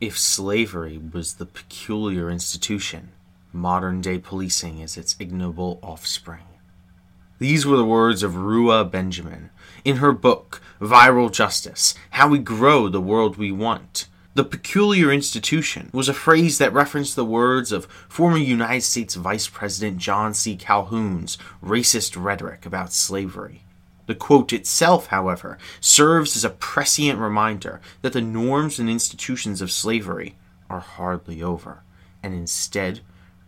[0.00, 3.10] If slavery was the peculiar institution,
[3.52, 6.46] modern day policing is its ignoble offspring.
[7.38, 9.50] These were the words of Ruha Benjamin
[9.84, 14.06] in her book, Viral Justice How We Grow the World We Want.
[14.32, 19.48] The peculiar institution was a phrase that referenced the words of former United States Vice
[19.48, 20.56] President John C.
[20.56, 23.64] Calhoun's racist rhetoric about slavery.
[24.10, 29.70] The quote itself, however, serves as a prescient reminder that the norms and institutions of
[29.70, 30.34] slavery
[30.68, 31.84] are hardly over,
[32.20, 33.02] and instead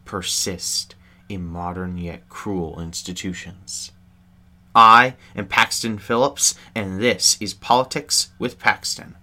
[0.05, 0.95] persist
[1.28, 3.91] in modern yet cruel institutions.
[4.72, 9.16] I am Paxton Phillips, and this is Politics with Paxton.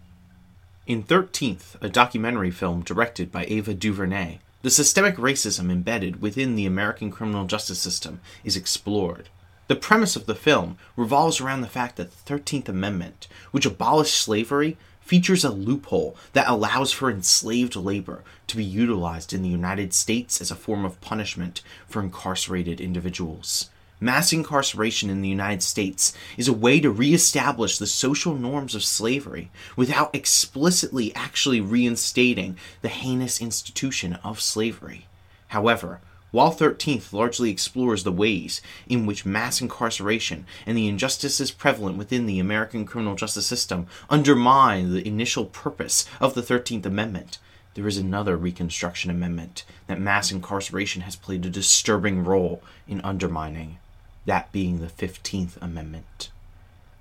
[0.88, 6.66] In 13th, a documentary film directed by Ava DuVernay, the systemic racism embedded within the
[6.66, 9.30] American criminal justice system is explored.
[9.70, 14.16] The premise of the film revolves around the fact that the 13th Amendment, which abolished
[14.16, 19.94] slavery, features a loophole that allows for enslaved labor to be utilized in the United
[19.94, 23.70] States as a form of punishment for incarcerated individuals.
[24.00, 28.84] Mass incarceration in the United States is a way to reestablish the social norms of
[28.84, 35.06] slavery without explicitly actually reinstating the heinous institution of slavery.
[35.50, 41.98] However, while 13th largely explores the ways in which mass incarceration and the injustices prevalent
[41.98, 47.40] within the American criminal justice system undermine the initial purpose of the 13th Amendment,
[47.76, 53.78] there is another Reconstruction Amendment that mass incarceration has played a disturbing role in undermining,
[54.26, 56.30] that being the 15th Amendment.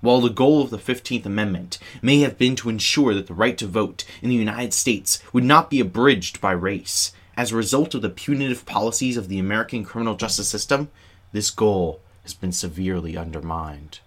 [0.01, 3.57] While the goal of the 15th Amendment may have been to ensure that the right
[3.57, 7.95] to vote in the United States would not be abridged by race, as a result
[7.95, 10.89] of the punitive policies of the American criminal justice system,
[11.31, 14.01] this goal has been severely undermined.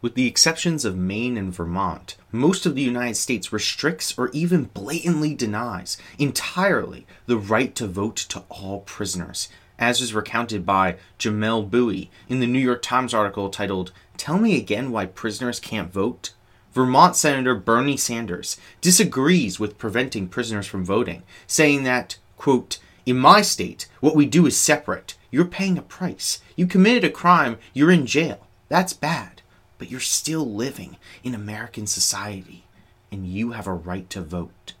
[0.00, 4.70] With the exceptions of Maine and Vermont, most of the United States restricts or even
[4.72, 11.68] blatantly denies entirely the right to vote to all prisoners, as is recounted by Jamelle
[11.68, 16.32] Bouie in the New York Times article titled, Tell Me Again Why Prisoners Can't Vote?
[16.72, 23.42] Vermont Senator Bernie Sanders disagrees with preventing prisoners from voting, saying that, quote, in my
[23.42, 25.14] state, what we do is separate.
[25.30, 26.40] You're paying a price.
[26.56, 28.46] You committed a crime, you're in jail.
[28.68, 29.42] That's bad.
[29.76, 32.64] But you're still living in American society,
[33.12, 34.72] and you have a right to vote.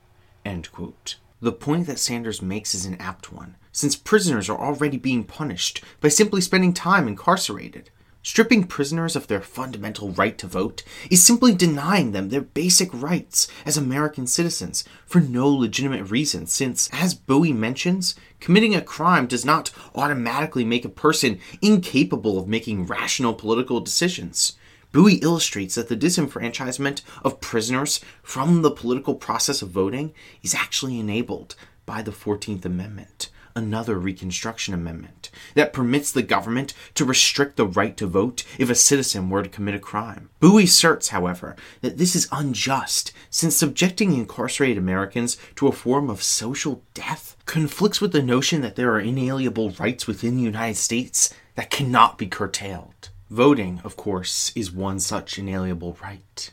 [0.42, 1.16] End quote.
[1.42, 5.84] The point that Sanders makes is an apt one, since prisoners are already being punished
[6.00, 7.90] by simply spending time incarcerated.
[8.22, 13.48] Stripping prisoners of their fundamental right to vote is simply denying them their basic rights
[13.64, 19.46] as American citizens for no legitimate reason, since, as Bouie mentions, committing a crime does
[19.46, 24.52] not automatically make a person incapable of making rational political decisions.
[24.92, 31.00] Bouie illustrates that the disenfranchisement of prisoners from the political process of voting is actually
[31.00, 31.54] enabled
[31.86, 37.96] by the 14th Amendment another Reconstruction Amendment that permits the government to restrict the right
[37.96, 40.30] to vote if a citizen were to commit a crime.
[40.40, 46.22] Bouie asserts, however, that this is unjust, since subjecting incarcerated Americans to a form of
[46.22, 51.34] social death conflicts with the notion that there are inalienable rights within the United States
[51.56, 53.10] that cannot be curtailed.
[53.28, 56.50] Voting, of course, is one such inalienable right.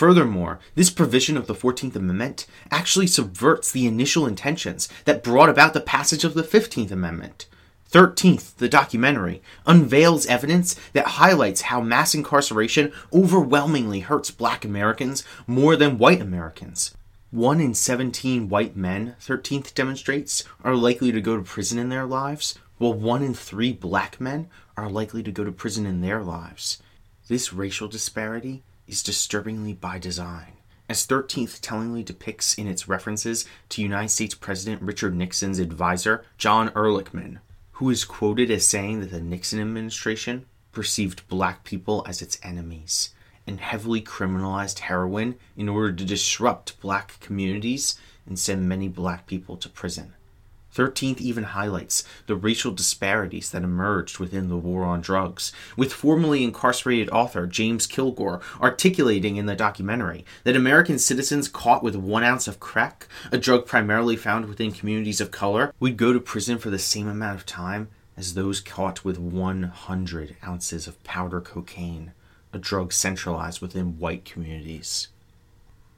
[0.00, 5.74] Furthermore, this provision of the 14th Amendment actually subverts the initial intentions that brought about
[5.74, 7.44] the passage of the 15th Amendment.
[7.92, 15.76] 13th, the documentary, unveils evidence that highlights how mass incarceration overwhelmingly hurts black Americans more
[15.76, 16.94] than white Americans.
[17.30, 22.06] One in 17 white men, 13th demonstrates, are likely to go to prison in their
[22.06, 26.22] lives, while one in three black men are likely to go to prison in their
[26.22, 26.82] lives.
[27.28, 30.54] This racial disparity is disturbingly by design,
[30.88, 36.70] as 13th tellingly depicts in its references to United States President Richard Nixon's advisor, John
[36.70, 37.38] Ehrlichman,
[37.72, 43.14] who is quoted as saying that the Nixon administration perceived black people as its enemies
[43.46, 49.56] and heavily criminalized heroin in order to disrupt black communities and send many black people
[49.56, 50.14] to prison.
[50.74, 56.44] 13th even highlights the racial disparities that emerged within the war on drugs, with formerly
[56.44, 62.46] incarcerated author James Kilgore articulating in the documentary that American citizens caught with one ounce
[62.46, 66.70] of crack, a drug primarily found within communities of color, would go to prison for
[66.70, 72.12] the same amount of time as those caught with 100 ounces of powder cocaine,
[72.52, 75.08] a drug centralized within white communities.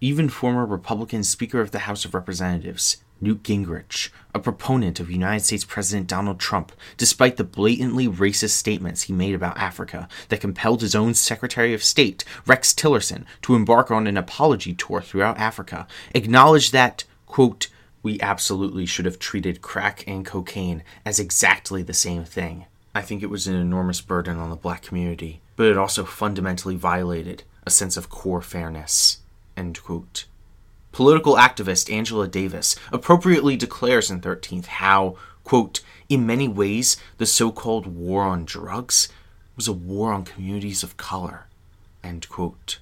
[0.00, 5.44] Even former Republican Speaker of the House of Representatives, Newt Gingrich, a proponent of United
[5.44, 10.82] States President Donald Trump, despite the blatantly racist statements he made about Africa that compelled
[10.82, 15.86] his own Secretary of State, Rex Tillerson, to embark on an apology tour throughout Africa,
[16.14, 17.68] acknowledged that, Quote,
[18.02, 22.66] we absolutely should have treated crack and cocaine as exactly the same thing.
[22.94, 26.76] I think it was an enormous burden on the black community, but it also fundamentally
[26.76, 29.20] violated a sense of core fairness.
[29.56, 30.26] End quote.
[30.92, 37.50] Political activist Angela Davis appropriately declares in 13th how, quote, in many ways, the so
[37.50, 39.08] called war on drugs
[39.56, 41.46] was a war on communities of color,
[42.04, 42.78] end quote.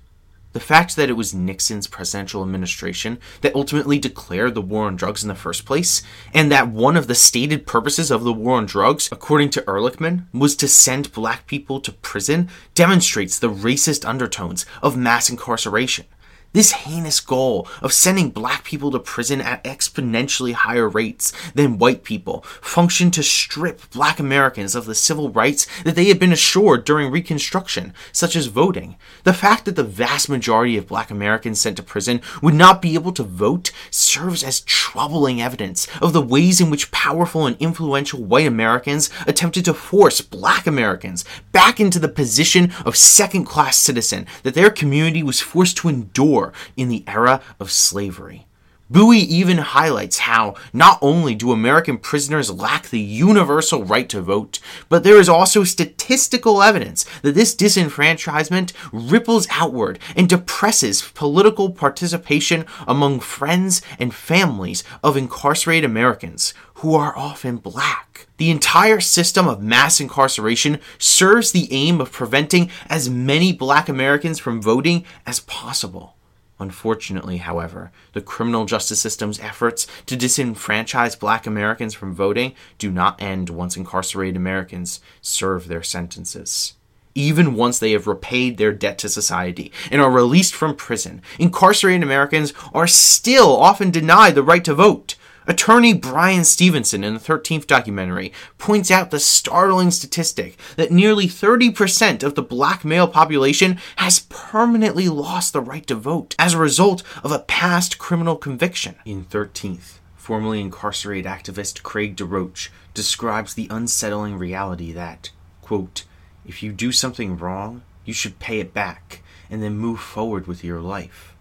[0.53, 5.23] The fact that it was Nixon's presidential administration that ultimately declared the war on drugs
[5.23, 6.03] in the first place,
[6.35, 10.25] and that one of the stated purposes of the war on drugs, according to Ehrlichman,
[10.35, 16.07] was to send black people to prison, demonstrates the racist undertones of mass incarceration.
[16.53, 22.03] This heinous goal of sending black people to prison at exponentially higher rates than white
[22.03, 26.85] people functioned to strip black Americans of the civil rights that they had been assured
[26.85, 28.97] during Reconstruction, such as voting.
[29.23, 32.95] The fact that the vast majority of black Americans sent to prison would not be
[32.95, 38.25] able to vote serves as troubling evidence of the ways in which powerful and influential
[38.25, 44.27] white Americans attempted to force black Americans back into the position of second class citizen
[44.43, 46.40] that their community was forced to endure
[46.77, 48.47] in the era of slavery.
[48.91, 54.59] Bouie even highlights how not only do American prisoners lack the universal right to vote,
[54.89, 62.67] but there is also statistical evidence that this disenfranchisement ripples outward and depresses political participation
[62.89, 68.27] among friends and families of incarcerated Americans who are often black.
[68.39, 74.41] The entire system of mass incarceration serves the aim of preventing as many black Americans
[74.41, 76.17] from voting as possible.
[76.61, 83.21] Unfortunately, however, the criminal justice system's efforts to disenfranchise black Americans from voting do not
[83.21, 86.75] end once incarcerated Americans serve their sentences.
[87.15, 92.03] Even once they have repaid their debt to society and are released from prison, incarcerated
[92.03, 95.17] Americans are still often denied the right to vote.
[95.51, 102.23] Attorney Bryan Stevenson in the 13th documentary points out the startling statistic that nearly 30%
[102.23, 107.03] of the black male population has permanently lost the right to vote as a result
[107.25, 108.95] of a past criminal conviction.
[109.05, 115.31] In 13th, formerly incarcerated activist Craig DeRoche describes the unsettling reality that,
[115.63, 116.05] quote,
[116.47, 119.21] if you do something wrong, you should pay it back
[119.51, 121.35] and then move forward with your life.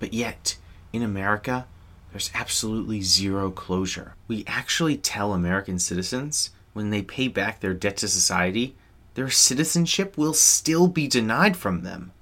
[0.00, 0.56] But yet,
[0.92, 1.68] in America,
[2.16, 4.14] there's absolutely zero closure.
[4.26, 8.74] We actually tell American citizens when they pay back their debt to society,
[9.12, 12.12] their citizenship will still be denied from them.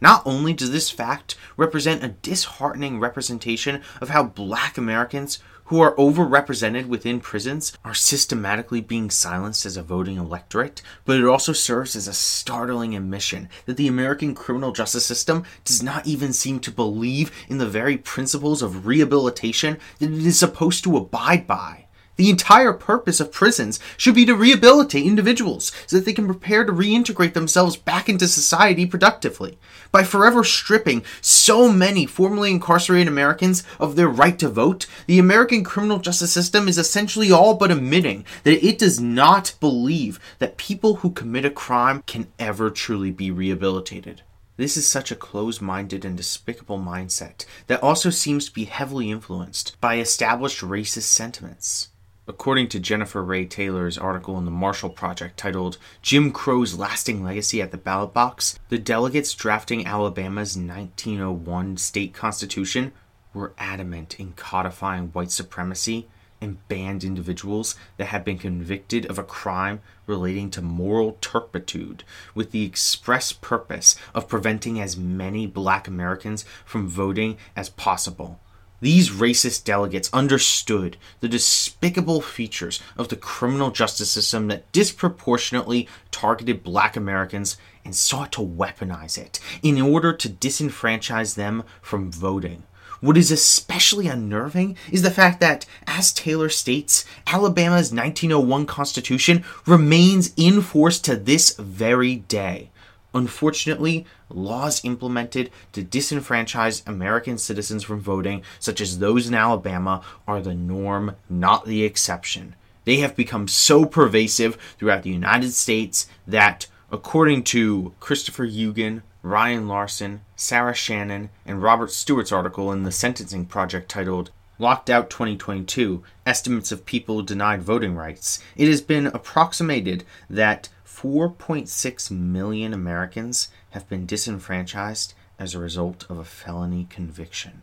[0.00, 5.38] Not only does this fact represent a disheartening representation of how black Americans
[5.72, 11.24] who are overrepresented within prisons are systematically being silenced as a voting electorate, but it
[11.24, 16.30] also serves as a startling admission that the American criminal justice system does not even
[16.30, 21.46] seem to believe in the very principles of rehabilitation that it is supposed to abide
[21.46, 21.86] by.
[22.16, 26.64] The entire purpose of prisons should be to rehabilitate individuals so that they can prepare
[26.64, 29.58] to reintegrate themselves back into society productively.
[29.90, 35.64] By forever stripping so many formerly incarcerated Americans of their right to vote, the American
[35.64, 40.96] criminal justice system is essentially all but admitting that it does not believe that people
[40.96, 44.22] who commit a crime can ever truly be rehabilitated.
[44.58, 49.10] This is such a closed minded and despicable mindset that also seems to be heavily
[49.10, 51.88] influenced by established racist sentiments.
[52.28, 57.60] According to Jennifer Ray Taylor's article in the Marshall Project titled Jim Crow's Lasting Legacy
[57.60, 62.92] at the Ballot Box, the delegates drafting Alabama's 1901 state constitution
[63.34, 66.06] were adamant in codifying white supremacy
[66.40, 72.04] and banned individuals that had been convicted of a crime relating to moral turpitude
[72.36, 78.38] with the express purpose of preventing as many black Americans from voting as possible.
[78.82, 86.64] These racist delegates understood the despicable features of the criminal justice system that disproportionately targeted
[86.64, 92.64] black Americans and sought to weaponize it in order to disenfranchise them from voting.
[93.00, 100.32] What is especially unnerving is the fact that, as Taylor states, Alabama's 1901 Constitution remains
[100.36, 102.71] in force to this very day.
[103.14, 110.40] Unfortunately, laws implemented to disenfranchise American citizens from voting, such as those in Alabama, are
[110.40, 112.54] the norm, not the exception.
[112.84, 119.68] They have become so pervasive throughout the United States that, according to Christopher Uggen, Ryan
[119.68, 126.02] Larson, Sarah Shannon, and Robert Stewart's article in the Sentencing Project titled Locked Out 2022
[126.26, 133.88] Estimates of People Denied Voting Rights, it has been approximated that 4.6 million Americans have
[133.88, 137.62] been disenfranchised as a result of a felony conviction.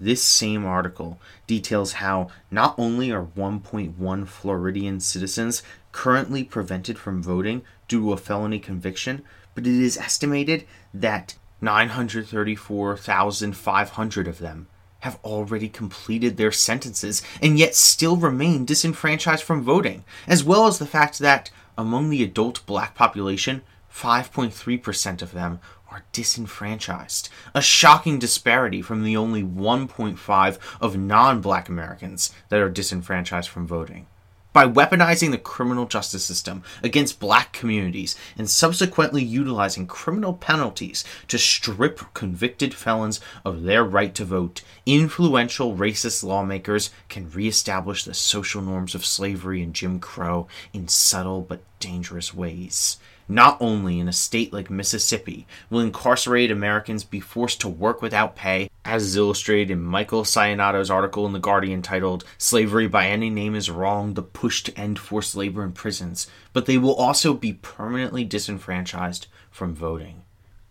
[0.00, 7.62] This same article details how not only are 1.1 Floridian citizens currently prevented from voting
[7.88, 9.22] due to a felony conviction,
[9.54, 10.64] but it is estimated
[10.94, 14.68] that 934,500 of them
[15.00, 20.78] have already completed their sentences and yet still remain disenfranchised from voting, as well as
[20.78, 23.62] the fact that among the adult black population,
[23.92, 25.60] 5.3% of them
[25.90, 33.48] are disenfranchised, a shocking disparity from the only 1.5 of non-black Americans that are disenfranchised
[33.48, 34.06] from voting
[34.52, 41.38] by weaponizing the criminal justice system against black communities and subsequently utilizing criminal penalties to
[41.38, 48.62] strip convicted felons of their right to vote, influential racist lawmakers can reestablish the social
[48.62, 52.98] norms of slavery and Jim Crow in subtle but dangerous ways.
[53.28, 58.36] Not only in a state like Mississippi will incarcerated Americans be forced to work without
[58.36, 63.54] pay, as illustrated in Michael Sainato's article in The Guardian titled Slavery by Any Name
[63.54, 67.52] is Wrong The Push to End Forced Labor in Prisons, but they will also be
[67.52, 70.22] permanently disenfranchised from voting.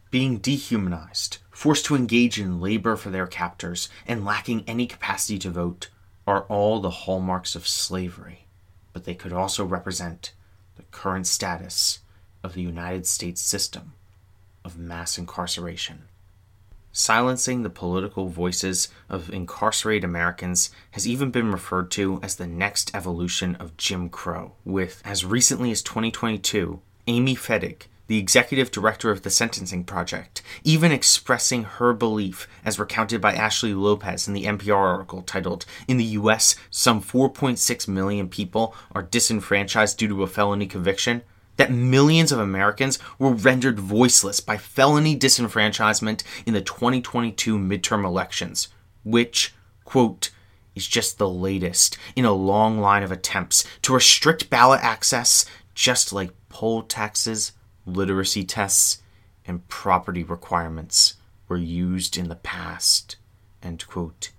[0.09, 5.49] Being dehumanized, forced to engage in labor for their captors, and lacking any capacity to
[5.49, 5.89] vote
[6.27, 8.45] are all the hallmarks of slavery,
[8.91, 10.33] but they could also represent
[10.75, 11.99] the current status
[12.43, 13.93] of the United States system
[14.65, 16.03] of mass incarceration.
[16.93, 22.93] Silencing the political voices of incarcerated Americans has even been referred to as the next
[22.93, 29.21] evolution of Jim Crow, with, as recently as 2022, Amy Fettig, the executive director of
[29.21, 34.75] the Sentencing Project, even expressing her belief, as recounted by Ashley Lopez in the NPR
[34.75, 40.67] article titled, In the US, some 4.6 million people are disenfranchised due to a felony
[40.67, 41.21] conviction,
[41.61, 48.69] that millions of Americans were rendered voiceless by felony disenfranchisement in the 2022 midterm elections,
[49.03, 49.53] which,
[49.85, 50.31] quote,
[50.73, 56.11] is just the latest in a long line of attempts to restrict ballot access, just
[56.11, 57.51] like poll taxes,
[57.85, 59.03] literacy tests,
[59.45, 63.17] and property requirements were used in the past.
[63.61, 64.31] End quote.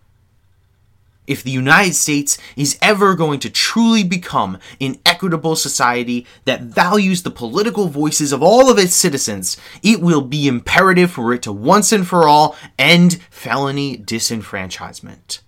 [1.26, 7.22] If the United States is ever going to truly become an equitable society that values
[7.22, 11.52] the political voices of all of its citizens, it will be imperative for it to
[11.52, 15.40] once and for all end felony disenfranchisement.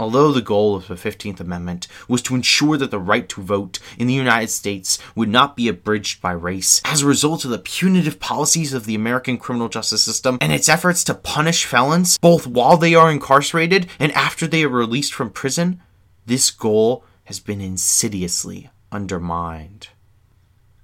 [0.00, 3.78] Although the goal of the 15th Amendment was to ensure that the right to vote
[3.98, 7.58] in the United States would not be abridged by race as a result of the
[7.58, 12.46] punitive policies of the American criminal justice system and its efforts to punish felons, both
[12.46, 15.82] while they are incarcerated and after they are released from prison,
[16.24, 19.88] this goal has been insidiously undermined.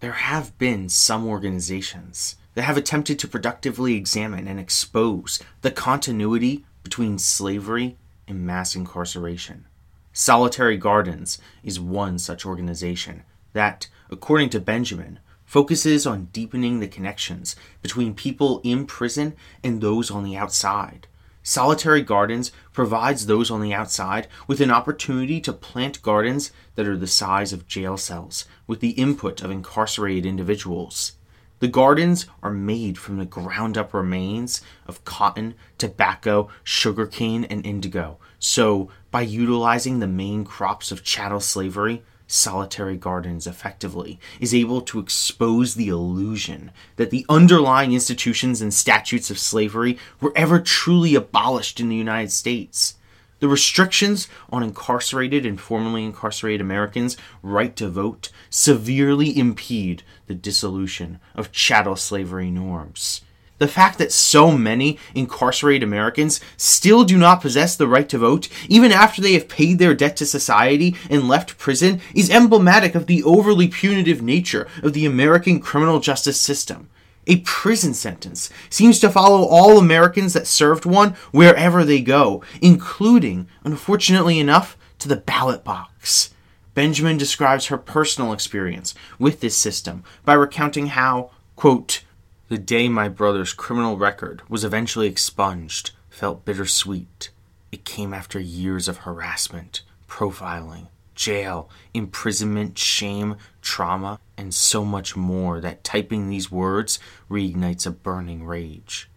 [0.01, 6.67] There have been some organizations that have attempted to productively examine and expose the continuity
[6.83, 7.97] between slavery
[8.27, 9.67] in mass incarceration.
[10.13, 17.57] Solitary Gardens is one such organization that, according to Benjamin, focuses on deepening the connections
[17.83, 21.07] between people in prison and those on the outside.
[21.43, 26.97] Solitary Gardens provides those on the outside with an opportunity to plant gardens that are
[26.97, 31.13] the size of jail cells with the input of incarcerated individuals.
[31.59, 38.19] The gardens are made from the ground up remains of cotton, tobacco, sugarcane, and indigo.
[38.39, 44.99] So, by utilizing the main crops of chattel slavery, Solitary Gardens effectively is able to
[44.99, 51.81] expose the illusion that the underlying institutions and statutes of slavery were ever truly abolished
[51.81, 52.97] in the United States.
[53.39, 61.19] The restrictions on incarcerated and formerly incarcerated Americans' right to vote severely impede the dissolution
[61.35, 63.21] of chattel slavery norms.
[63.59, 68.49] The fact that so many incarcerated Americans still do not possess the right to vote,
[68.69, 73.07] even after they have paid their debt to society and left prison, is emblematic of
[73.07, 76.89] the overly punitive nature of the American criminal justice system.
[77.27, 83.49] A prison sentence seems to follow all Americans that served one wherever they go, including,
[83.65, 86.31] unfortunately enough, to the ballot box.
[86.75, 92.05] Benjamin describes her personal experience with this system by recounting how, quote,
[92.49, 97.31] the day my brother's criminal record was eventually expunged felt bittersweet.
[97.73, 105.61] It came after years of harassment, profiling, jail, imprisonment, shame, trauma, and so much more
[105.61, 109.09] that typing these words reignites a burning rage.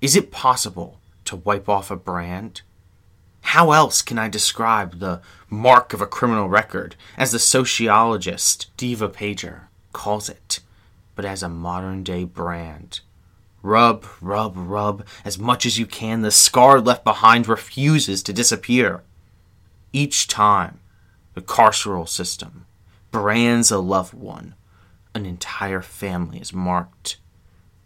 [0.00, 2.60] Is it possible to wipe off a brand?
[3.40, 9.12] How else can I describe the mark of a criminal record, as the sociologist Devah
[9.12, 10.60] Pager calls it,
[11.14, 13.00] but as a modern day brand?
[13.62, 16.20] Rub, rub, rub as much as you can.
[16.20, 19.02] The scar left behind refuses to disappear.
[19.92, 20.80] Each time,
[21.34, 22.66] the carceral system
[23.10, 24.54] brands a loved one,
[25.14, 27.18] an entire family is marked.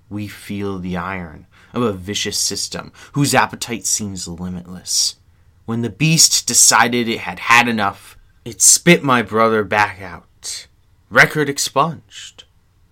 [0.09, 5.17] We feel the iron of a vicious system whose appetite seems limitless.
[5.67, 10.67] When the beast decided it had had enough, it spit my brother back out.
[11.11, 12.45] Record expunged.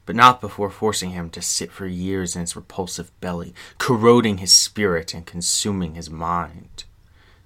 [0.05, 4.53] But not before forcing him to sit for years in its repulsive belly, corroding his
[4.53, 6.85] spirit and consuming his mind.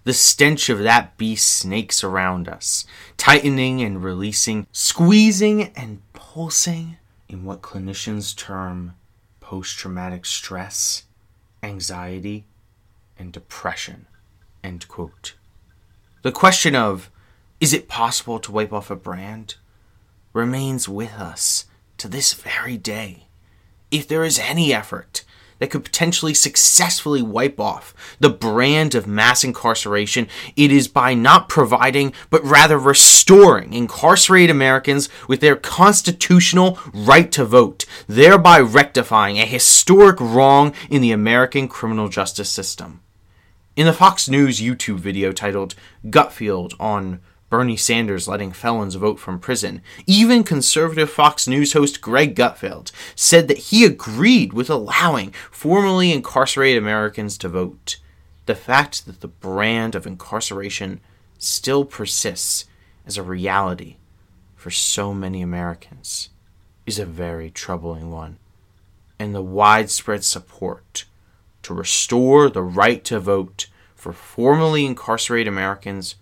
[0.05, 6.97] The stench of that beast snakes around us, tightening and releasing, squeezing and pulsing
[7.29, 8.95] in what clinicians term
[9.41, 11.05] post traumatic stress,
[11.63, 12.47] anxiety,
[13.19, 14.07] and depression.
[16.23, 17.11] The question of,
[17.61, 19.57] is it possible to wipe off a brand,
[20.33, 21.67] remains with us
[21.99, 23.27] to this very day.
[23.91, 25.25] If there is any effort
[25.61, 30.27] that could potentially successfully wipe off the brand of mass incarceration,
[30.57, 37.45] it is by not providing, but rather restoring incarcerated Americans with their constitutional right to
[37.45, 43.01] vote, thereby rectifying a historic wrong in the American criminal justice system.
[43.77, 45.75] In the Fox News YouTube video titled
[46.07, 49.83] Gutfeld on Bernie Sanders letting felons vote from prison.
[50.07, 56.81] Even conservative Fox News host Greg Gutfeld said that he agreed with allowing formerly incarcerated
[56.81, 57.99] Americans to vote.
[58.47, 61.01] The fact that the brand of incarceration
[61.39, 62.67] still persists
[63.05, 63.97] as a reality
[64.55, 66.31] for so many Americans
[66.87, 68.39] is a very troubling one.
[69.19, 71.05] And the widespread support
[71.63, 73.67] to restore the right to vote
[73.97, 76.15] for formerly incarcerated Americans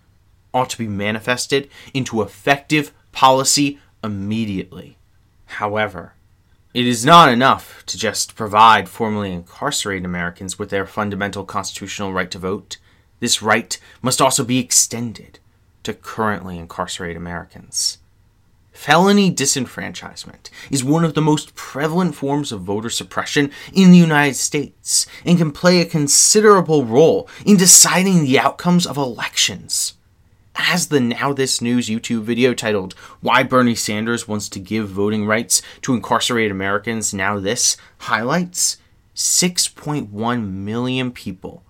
[0.53, 4.97] ought to be manifested into effective policy immediately.
[5.45, 6.13] However,
[6.73, 12.29] it is not enough to just provide formerly incarcerated Americans with their fundamental constitutional right
[12.29, 12.77] to vote.
[13.19, 15.39] This right must also be extended
[15.83, 17.97] to currently incarcerated Americans.
[18.71, 24.35] Felony disenfranchisement is one of the most prevalent forms of voter suppression in the United
[24.35, 29.95] States and can play a considerable role in deciding the outcomes of elections
[30.67, 35.25] as the Now This News YouTube video titled Why Bernie Sanders Wants to Give Voting
[35.25, 38.77] Rights to Incarcerated Americans Now This highlights,
[39.15, 41.63] 6.1 million people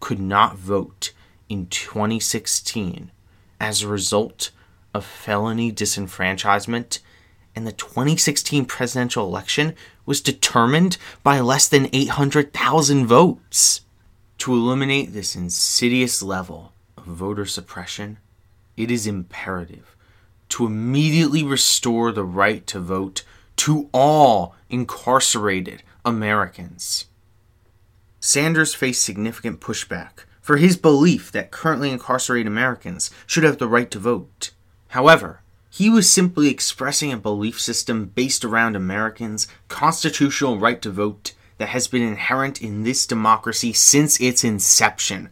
[0.00, 1.12] could not vote
[1.48, 3.12] in 2016
[3.60, 4.50] as a result
[4.92, 6.98] of felony disenfranchisement,
[7.54, 13.82] and the 2016 presidential election was determined by less than 800,000 votes.
[14.38, 16.72] To eliminate this insidious level
[17.06, 18.18] voter suppression,
[18.76, 19.96] it is imperative
[20.50, 23.22] to immediately restore the right to vote
[23.56, 27.06] to all incarcerated Americans.
[28.20, 33.90] Sanders faced significant pushback for his belief that currently incarcerated Americans should have the right
[33.90, 34.52] to vote.
[34.88, 41.32] However, he was simply expressing a belief system based around Americans' constitutional right to vote
[41.58, 45.30] that has been inherent in this democracy since its inception.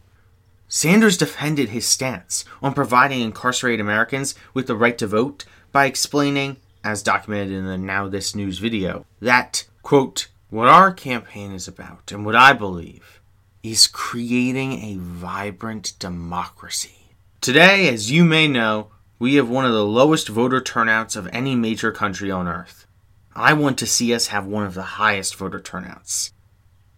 [0.69, 6.57] Sanders defended his stance on providing incarcerated Americans with the right to vote by explaining,
[6.83, 12.13] as documented in the Now This News video, that, quote, what our campaign is about,
[12.13, 13.21] and what I believe,
[13.63, 17.15] is creating a vibrant democracy.
[17.41, 21.55] Today, as you may know, we have one of the lowest voter turnouts of any
[21.57, 22.87] major country on earth.
[23.35, 26.34] I want to see us have one of the highest voter turnouts.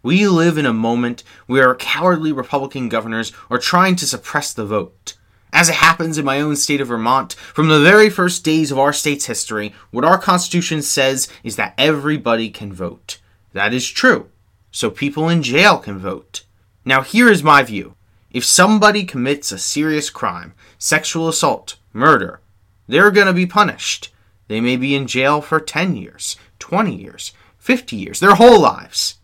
[0.06, 5.16] We live in a moment where cowardly Republican governors are trying to suppress the vote.
[5.52, 8.78] As it happens in my own state of Vermont, from the very first days of
[8.78, 13.18] our state's history, what our Constitution says is that everybody can vote.
[13.52, 14.30] That is true.
[14.70, 16.44] So people in jail can vote.
[16.84, 17.96] Now, here is my view.
[18.30, 22.40] If somebody commits a serious crime, sexual assault, murder,
[22.86, 24.14] they're going to be punished.
[24.46, 29.16] They may be in jail for 10 years, 20 years, 50 years, their whole lives.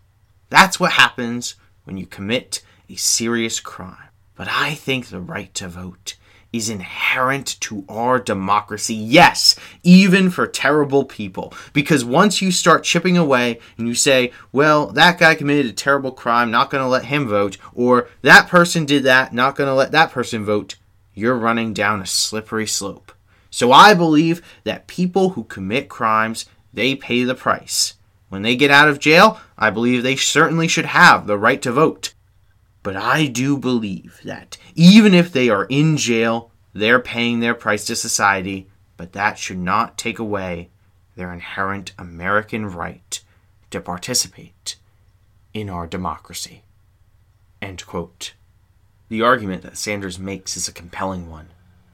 [0.52, 4.10] That's what happens when you commit a serious crime.
[4.34, 6.16] But I think the right to vote
[6.52, 8.94] is inherent to our democracy.
[8.94, 11.54] Yes, even for terrible people.
[11.72, 16.12] Because once you start chipping away and you say, well, that guy committed a terrible
[16.12, 19.74] crime, not going to let him vote, or that person did that, not going to
[19.74, 20.76] let that person vote,
[21.14, 23.10] you're running down a slippery slope.
[23.48, 27.94] So I believe that people who commit crimes, they pay the price.
[28.32, 31.70] When they get out of jail, I believe they certainly should have the right to
[31.70, 32.14] vote.
[32.82, 37.84] But I do believe that even if they are in jail, they're paying their price
[37.84, 40.70] to society, but that should not take away
[41.14, 43.22] their inherent American right
[43.70, 44.76] to participate
[45.52, 46.62] in our democracy.
[49.10, 51.48] The argument that Sanders makes is a compelling one.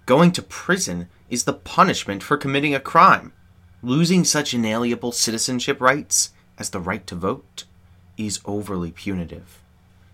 [0.06, 3.32] Going to prison is the punishment for committing a crime.
[3.82, 7.62] Losing such inalienable citizenship rights as the right to vote
[8.16, 9.60] is overly punitive.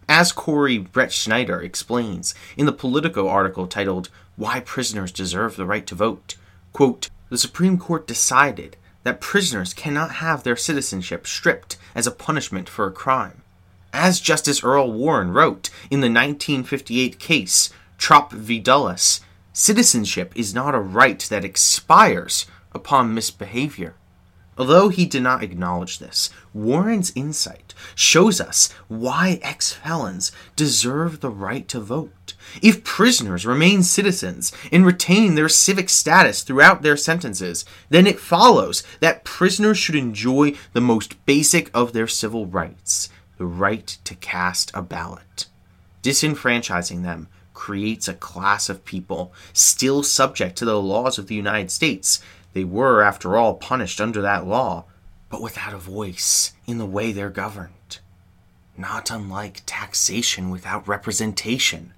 [0.07, 5.95] As Corey Brettschneider explains in the Politico article titled Why Prisoners Deserve the Right to
[5.95, 6.37] Vote,
[6.75, 12.69] quote, the Supreme Court decided that prisoners cannot have their citizenship stripped as a punishment
[12.69, 13.41] for a crime.
[13.95, 18.59] As Justice Earl Warren wrote in the 1958 case Trop v.
[18.59, 19.21] Dulles,
[19.55, 23.95] citizenship is not a right that expires upon misbehavior.
[24.57, 31.31] Although he did not acknowledge this, Warren's insight shows us why ex felons deserve the
[31.31, 32.35] right to vote.
[32.63, 38.85] If prisoners remain citizens and retain their civic status throughout their sentences, then it follows
[39.01, 44.71] that prisoners should enjoy the most basic of their civil rights the right to cast
[44.75, 45.47] a ballot.
[46.05, 51.71] Disenfranchising them creates a class of people still subject to the laws of the United
[51.71, 52.21] States
[52.55, 54.87] they were, after all, punished under that law,
[55.29, 57.99] but without a voice in the way they're governed.
[58.77, 61.93] Not unlike taxation without representation.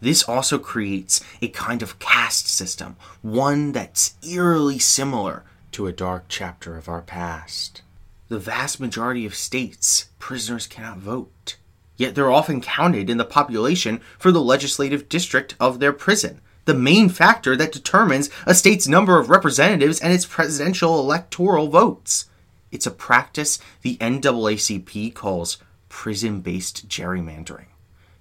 [0.00, 6.26] This also creates a kind of caste system, one that's eerily similar to a dark
[6.28, 7.82] chapter of our past.
[8.28, 11.56] The vast majority of states, prisoners cannot vote.
[11.96, 16.74] Yet they're often counted in the population for the legislative district of their prison, the
[16.74, 22.26] main factor that determines a state's number of representatives and its presidential electoral votes.
[22.70, 25.56] It's a practice the NAACP calls
[25.88, 27.68] prison based gerrymandering.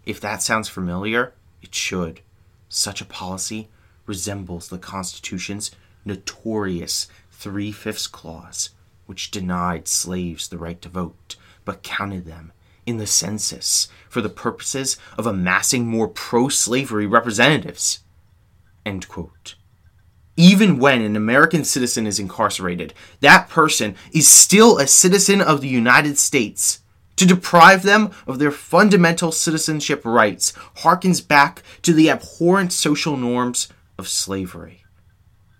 [0.05, 2.21] If that sounds familiar, it should.
[2.69, 3.67] Such a policy
[4.05, 5.71] resembles the Constitution's
[6.05, 8.69] notorious Three Fifths Clause,
[9.07, 12.53] which denied slaves the right to vote, but counted them
[12.85, 17.99] in the census for the purposes of amassing more pro slavery representatives.
[18.87, 19.55] End quote.
[20.37, 25.67] Even when an American citizen is incarcerated, that person is still a citizen of the
[25.67, 26.79] United States.
[27.17, 33.67] To deprive them of their fundamental citizenship rights harkens back to the abhorrent social norms
[33.97, 34.85] of slavery.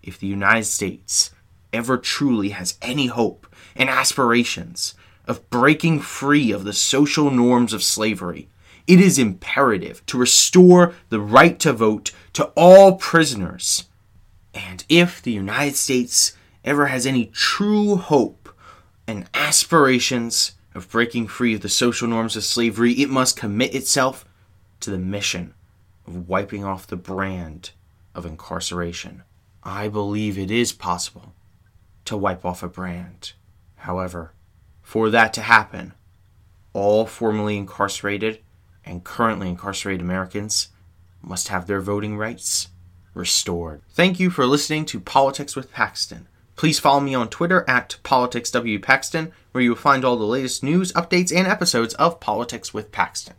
[0.02, 1.32] If the United States
[1.74, 7.84] ever truly has any hope and aspirations of breaking free of the social norms of
[7.84, 8.48] slavery,
[8.88, 13.86] it is imperative to restore the right to vote to all prisoners.
[14.54, 18.50] And if the United States ever has any true hope
[19.06, 24.26] and aspirations of breaking free of the social norms of slavery, it must commit itself
[24.80, 25.54] to the mission
[26.06, 27.72] of wiping off the brand
[28.16, 29.24] of incarceration.
[29.64, 31.34] I believe it is possible
[32.06, 33.34] to wipe off a brand.
[33.76, 34.32] However,
[34.82, 35.94] for that to happen,
[36.74, 38.40] all formerly incarcerated
[38.88, 40.70] and currently incarcerated Americans
[41.22, 42.70] must have their voting rights
[43.14, 43.82] restored.
[43.92, 46.28] Thank you for listening to Politics with Paxton.
[46.56, 50.92] Please follow me on Twitter at PoliticsWPaxton, where you will find all the latest news,
[50.94, 53.36] updates, and episodes of Politics with Paxton.